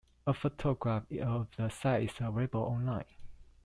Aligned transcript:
A 0.25 0.33
photograph 0.33 1.03
of 1.21 1.49
the 1.57 1.69
site 1.69 2.09
is 2.11 2.15
available 2.19 2.61
online. 2.61 3.05